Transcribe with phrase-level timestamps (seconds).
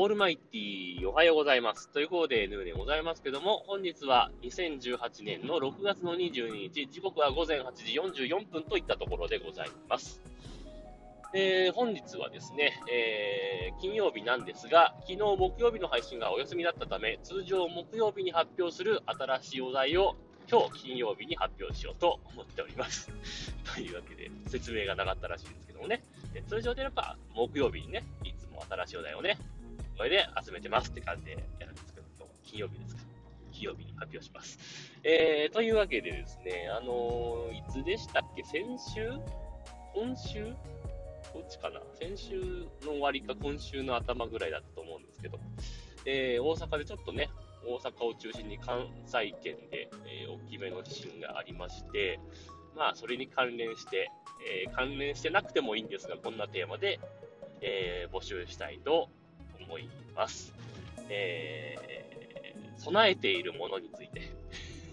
[0.00, 1.88] オールマイティー、おはようございます。
[1.88, 10.22] ということで、ヌーでございますけども、本日は2018年の6月の22日、時刻は午前8時44分といったところでございます。
[11.34, 20.14] えー、本日はですね、えー、金曜日なんですが、昨日木曜日の配信がお休みだったため、通常木曜日に発表する新しいお題を
[20.48, 23.10] 今日金曜日に発表しようと思っております。
[23.74, 26.04] というわけで、説明がなかったらしいんですけどもね、
[26.46, 29.38] 通常でやっぱ木曜日にね、いつも新しいお題をね、
[29.98, 32.06] これで集めてますって感じでやるんですけど、
[32.44, 33.02] 金曜日ですか。
[33.50, 34.56] 金曜日に発表します。
[35.02, 38.44] えー、というわけでですね、あのー、いつでしたっけ？
[38.44, 39.10] 先週？
[39.92, 40.54] 今週？
[41.32, 41.80] こっちかな？
[41.98, 42.40] 先週
[42.86, 45.40] の終わりか今週の頭ぐらいだったと思うんですけど、
[46.06, 47.28] えー、大阪でちょっとね、
[47.66, 52.20] 大阪を中心に関西圏で、えー、大きめの地震がありまして、
[52.76, 54.12] まあ、それに関連して、
[54.64, 57.00] えー、関連してなくてもいいんですが、こんなテーマで、
[57.60, 59.08] えー、募集したいと
[59.68, 60.54] 思います。
[61.10, 64.22] えー、備えているものについて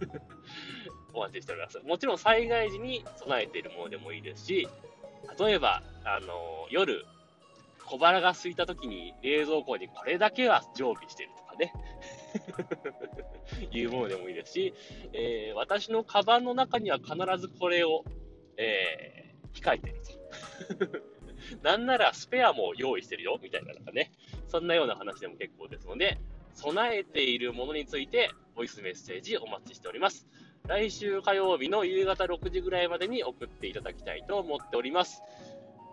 [1.14, 1.78] お待ちしております。
[1.80, 4.68] もちろん災害時に備えているものでもいいですし、
[5.38, 7.06] 例えば、あの、夜、
[7.84, 11.72] 小腹が空いた時に冷蔵庫にこれだけは常備してるとかね。
[13.70, 14.74] いうものでもいいですし、
[15.12, 18.04] えー、私のカバンの中には必ずこれを、
[18.56, 19.94] えー、控えてる
[20.98, 21.15] と。
[21.62, 24.12] なんならスペアも用意してるよ、みたいななんかね。
[24.48, 26.18] そんなような話でも結構ですので、
[26.54, 30.26] 備えているものについて、ボイスメッセージお待ちしております。
[30.66, 35.22] 来週火曜日の夕方6時ぐらいまでに送っていただきたいと思っております。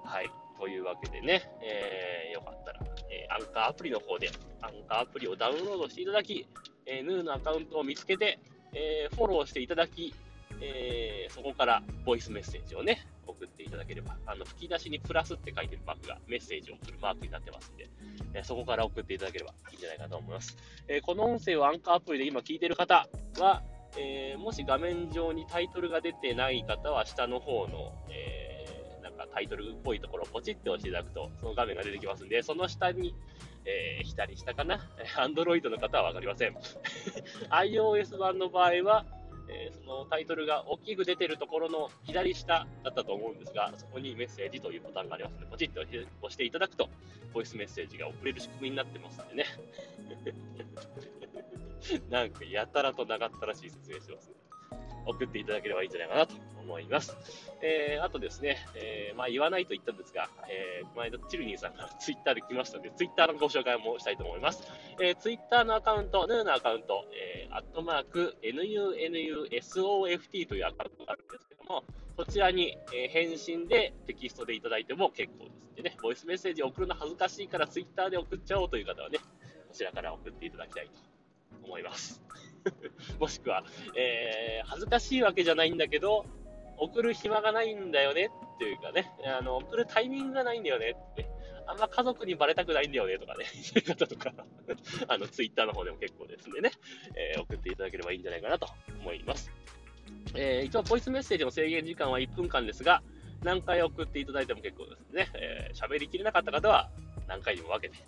[0.03, 0.29] はい。
[0.59, 2.79] というわけでね、えー、よかったら、
[3.11, 6.47] えー、アンカーアプリの方で、アンカーアプリをダウンロードしていただき、
[6.85, 8.39] えー、ヌーのアカウントを見つけて、
[8.73, 10.13] えー、フォローしていただき、
[10.61, 17.89] えー、そこからボイスメッセージをね、送っていただければ、あの、吹き出しにプラスって書いてるマークがメッセージを送るマークになってますんで、
[18.33, 20.57] えー、そこから送っていただければいいんじゃないかと思います。
[20.87, 23.07] えー、この音声をアンカーアプリで今聞いてる方
[23.39, 23.63] は、
[23.97, 33.15] えー、もし画面上にタイトルが出てない方は、下の方の、えー、なんかタイトルっぽいところをポチって押していただくと、その画面が出てきますんで、その下に、
[33.65, 34.79] えー、左下かな
[35.17, 36.55] ?Android の方はわかりません。
[37.49, 39.05] iOS 版の場合は、
[39.49, 45.95] えー、そのタイトルが大きく出てるところの左下だったと思うんですが、そこにメッセージというボタンがありますので、ポチッと押
[46.29, 46.89] していただくと、
[47.33, 49.45] ボイスメッセージが送れる仕組みになってますんでね。
[52.09, 54.35] なんかやたらと長ったらしい説明してますね。
[55.05, 57.15] 送っていただければいいんじゃないかなと思います。
[57.61, 64.63] えー、あとですね、えー、まあ言わないと言ったんですが、えー、前のチルニーさんから ツイッターで来ましたので、ツイッターのご紹介もしたいと思います。
[64.99, 71.83] えー、ツイッターのアカウント、ヌーのアカウント、えー、アットマーク、NUNUSOFT というアカウントがあるんですけども、
[72.17, 79.23] そちらに、えー、返信でテキストでいただいても結構ですでね、ボイスメッセージ送るの恥ずかしいからツイッターで送っちゃおうという方はね、こ
[79.73, 80.91] ちらから送っていただきたいと
[81.63, 82.21] 思います。
[83.19, 83.63] もしくは、
[83.95, 86.25] えー、恥ずかしいわけじゃないんだけど、
[86.77, 91.27] 送る暇がないんだよねっていうかね、あの、送るタイミングがないんだよねって、
[91.65, 94.33] あんま家族にバレたくないんだよねとかね、 いう方とか、
[95.07, 96.71] あの、ツイッターの方でも結構ですんでね、
[97.15, 98.67] えー、送っていただければいいんじゃないかなと
[98.99, 99.51] 思います。
[100.35, 103.03] えー、一応、ボイスメッセージの制限時間は1分間ですが、
[103.43, 106.89] 何回送っていただいても結構ですね、えー、喋りきれなかった方は
[107.27, 108.03] 何回にも分けて。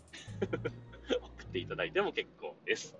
[1.22, 2.96] 送っていただいても結構です。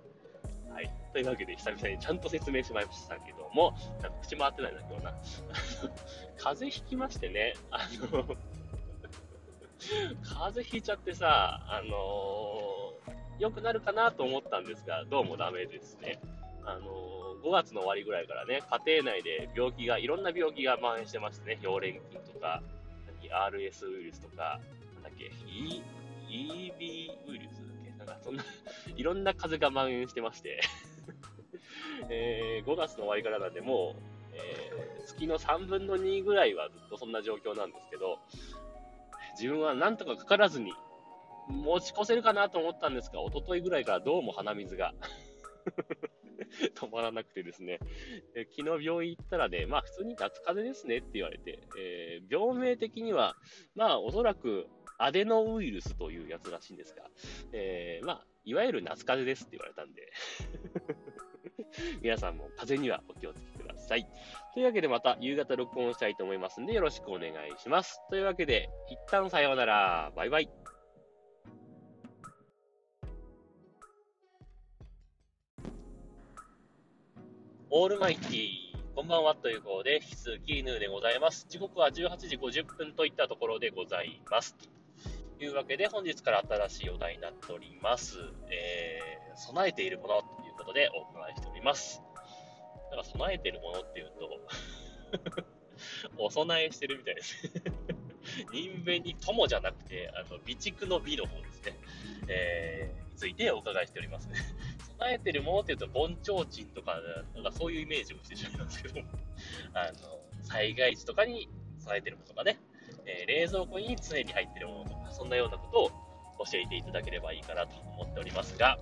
[0.72, 0.90] はい。
[1.12, 5.14] というわけで、久々にちゃんと説明しましたけども、なんか口回ってないな、今日な。
[6.36, 8.24] 風邪ひきましてね、あの
[10.22, 16.20] 風邪ひいちゃってさ、あのー、良くなるかなと思ったんですが、どうもダメですね。
[16.64, 22.62] あのー、5月の終わりぐらいからね、家庭内で病気が、いろんな病気が蔓延してましてね、溶連菌とか、
[23.22, 24.60] RS ウイルスとか、
[24.94, 25.82] なんだっけ、e、
[26.28, 27.75] EB ウイルス
[28.06, 28.44] かそんな
[28.96, 30.60] いろんな風が蔓延してまして。
[32.08, 38.18] えー、5月の終わりからなんで、もう、えー、月の3分の2ぐらいはずっとそんな状況なんですけど、
[39.32, 40.72] 自分はなんとかかからずに
[41.48, 44.94] 持ち越せるかなと思ったんですが、一昨日ぐらいからどうも鼻水が
[46.74, 47.78] 止まらなくてですね、
[48.34, 53.36] え昨日病院行ったらね、まあ普通に夏風邪ですねって言われて、えー、病名的には、
[53.74, 54.66] まあおそらく
[54.98, 57.04] アデノウイルスというやつらしいんですが、
[57.52, 60.12] えー、まあ、いわゆる夏風邪ですって言われたんで
[62.00, 64.06] 皆さんも風邪にはお気をつけください。
[64.54, 68.00] というわけでまた夕方録音したいと思いますんでよろしくお願いします。
[68.08, 70.12] というわけで、一旦さようなら。
[70.16, 70.48] バイバイ。
[77.68, 81.46] オールマイティこんばんはということで、引き続きヌーでございます。
[81.50, 84.56] 時刻は18時50分といったところでございます。
[85.44, 88.18] いうわけで、本日から新しいお題になっております。
[88.50, 92.02] えー、備えているものということでお伺いしております。
[92.90, 95.44] だか備えているものっていうと
[96.18, 97.62] お供えしてるみたいですね
[98.52, 101.76] 人弁に友じゃなくて、あの、備蓄の美の方ですね。
[102.28, 104.36] えー、についてお伺いしておりますね。
[104.98, 107.00] 備えてるものっていうと、盆提灯とか、
[107.34, 109.08] なんかそういうイメージをしてしまいますけども、
[109.74, 111.48] あの、災害時とかに
[111.78, 112.58] 備えてるものとかね、
[113.04, 115.88] えー、冷蔵庫に常に入ってるものとか、そんなようなことを
[116.44, 118.78] 教えていただければいいかなと思っておりますが、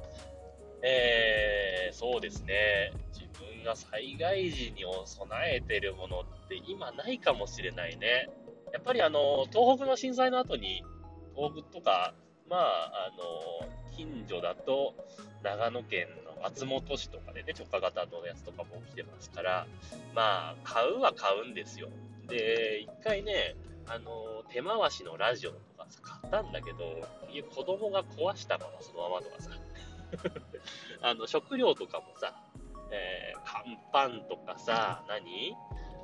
[0.83, 8.29] えー、そうですね、自分が災害時に備えてるものって今ないかもしれないね。
[8.73, 10.83] やっぱりあの、東北の震災の後に、
[11.37, 12.15] 東北とか、
[12.49, 14.95] まあ、あの、近所だと、
[15.43, 19.67] 長野県の松本市とかでね、直下型のやつとかも起きてますから、
[20.15, 21.89] まあ、買うは買うんですよ。
[22.29, 23.55] で、一回ね、
[23.87, 26.79] あの、手回しのラジオとかさ、買ったんだけど、
[27.31, 29.51] 家子供が壊したままそのままとかさ、
[31.03, 32.35] あの、食料とかもさ、
[32.91, 35.57] えー、乾パンとかさ、何？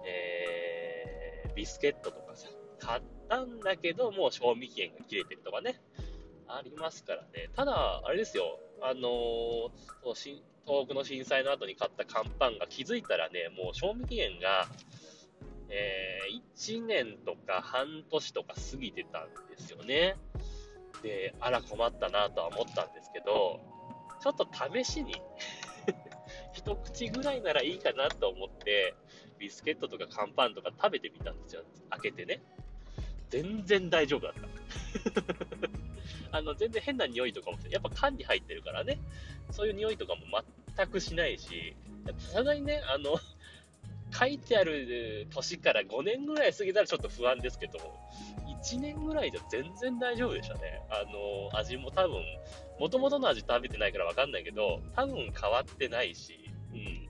[0.06, 2.48] えー、ビスケットとかさ、
[2.78, 5.80] 買ったんだけど、もう賞味期限が切れてるとかね、
[6.48, 7.50] ありますからね。
[7.54, 9.70] ただ、あれですよ、あのー、
[10.66, 14.68] 東北の震災の後に買った乾パンが気づいたらね、もう賞味期限が、
[15.70, 20.16] えー、1年とか半年とか過ぎてたんですよね。
[21.02, 23.60] で、あら困ったなとは思ったんですけど、
[24.20, 25.14] ちょっと試しに
[26.52, 28.94] 一口ぐらいならいいかなと思って、
[29.38, 31.62] ビスケットとか乾パンとか食べてみたんですよ。
[31.90, 32.42] 開けてね。
[33.30, 34.48] 全然大丈夫だった。
[36.36, 38.98] あの、全然変な匂いとかも、やっぱ缶に入ってるからね。
[39.50, 40.22] そういう匂いとかも
[40.76, 41.74] 全くしないし、
[42.18, 43.18] さすがにね、あの、
[44.12, 47.78] 書いてある年から5年ぐらい過ぎたらちょっと不安ですけど、
[48.62, 50.82] 1年ぐらいじゃ全然大丈夫でしたね。
[50.90, 52.22] あの、味も多分、
[52.78, 57.08] 元々の味食べてないからわかんないけど、多分変わってないし、うん。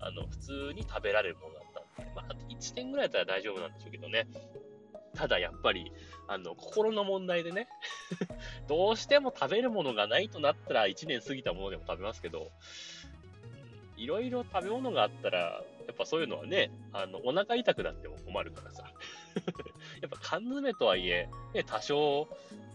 [0.00, 4.26] あの、普通に食べられるものだったんで、まあ、1年ぐらいだったら大丈夫なんでしょうけどね。
[5.14, 5.92] ただやっぱり、
[6.28, 7.68] あの、心の問題でね
[8.68, 12.50] どうしても食べるものがないとなったら1年過ぎたものでも食べますけど、
[13.96, 15.38] いろいろ食べ物があったら、
[15.86, 18.84] やっぱそういうのはね、あの、お腹痛くなっても困るからさ。
[20.00, 22.28] やっぱ缶詰とはいえ、ね、多少、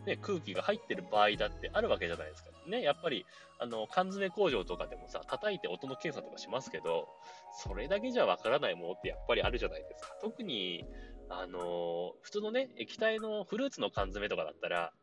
[0.06, 2.52] ね、空気が入ってる場合だってあるわけじゃないですか。
[2.68, 3.26] ね、やっぱり、
[3.60, 7.08] あの、缶詰工場とかでもさ、叩いて音の検査とかしますけど、
[7.54, 10.16] それだけじゃわからないものってやっぱりあるじゃないですか。
[10.22, 10.86] 特に、
[11.30, 14.94] あの、普通のね、液体のフルーツの缶詰とかだったら、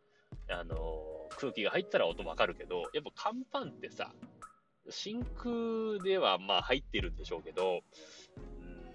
[0.50, 4.12] あの、空気が入ったら音わかるけど、やっぱ乾パンってさ、
[4.90, 7.81] 真空ではまあ入ってるんでしょうけど、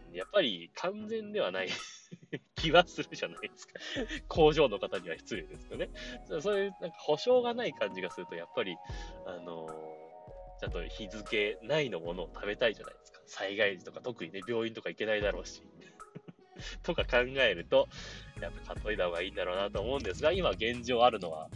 [0.09, 1.69] うん、やっぱり完全ではない
[2.55, 3.73] 気はするじゃないですか。
[4.27, 5.89] 工場の方には失礼ですよね。
[6.41, 8.77] そういうなんか保証がない感じがすると、やっぱり、
[9.25, 13.21] あのー、ちゃんと日付ないのものを食べたいじゃないですか。
[13.25, 15.63] 災害時とか特にね、病院とか行けないだろうし。
[16.83, 17.87] とか考えると、
[18.39, 21.49] やっぱ買っといた方がいいんだろうなと思うんですが、今現状あるのは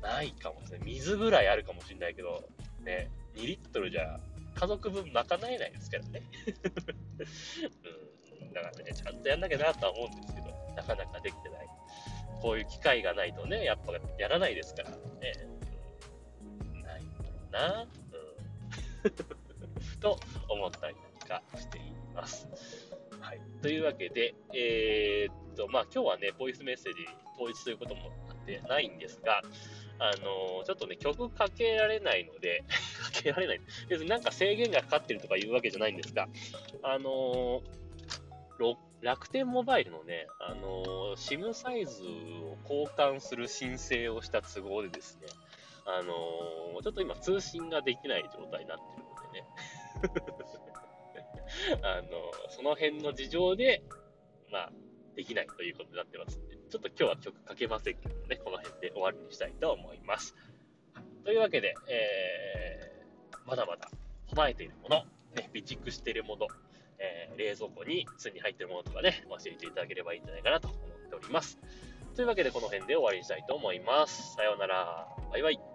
[0.00, 0.88] ないかもしれない。
[0.88, 2.48] 水ぐらいあるかもしれないけど、
[2.80, 4.18] ね、2リットルじゃ
[4.54, 6.22] 家族分賄えないですからね。
[8.40, 10.46] うん、だからね、ちゃんとやんなきゃなとは思うんですけど、
[10.76, 11.66] なかなかできてない。
[12.40, 14.96] こういう機会がないとね、やっぱやらないですからね。
[16.74, 17.82] うん、ないんだろうな。
[17.82, 17.90] うん、
[20.00, 21.80] と思ったりなんかしてい
[22.14, 22.46] ます。
[23.20, 23.40] はい。
[23.62, 29.42] というわけで、えー、っと、まあ今日はね、ボイスメッセージ統一ということもあってないんですが、
[29.98, 32.64] あの、ちょっとね、曲かけられないので
[33.14, 33.60] かけられない。
[33.88, 36.28] 別になんか制限がかかってるとかいうわけじゃないんですが、
[36.82, 45.26] あのー、楽天モバイルのね、あのー、SIM サイズを交換する申請をした都合でですね、
[45.84, 46.14] あの
[46.82, 49.46] ちょっと今通信ができない状態になってるのでね、
[51.82, 52.08] あの
[52.48, 53.82] その辺の事情で、
[54.50, 54.72] まあ、
[55.14, 60.34] できないということになってますんで、ちょっと今日は曲かけませんけどね、この辺で終わりにしたいと思います。
[61.24, 63.88] というわけで、えー、まだまだ
[64.28, 65.04] 備えているもの、
[65.36, 66.48] ね、備蓄しているもの、
[66.98, 71.60] えー、冷蔵庫に常に入っているものとかね、教えていただければいいんじゃないかなと思っております。
[72.16, 74.34] というわけでこの辺で終わりにしたいと思います。
[74.34, 75.06] さようなら。
[75.30, 75.73] バイバイ。